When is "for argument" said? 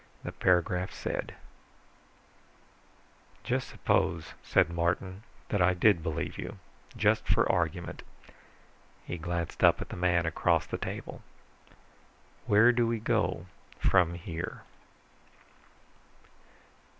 7.27-8.01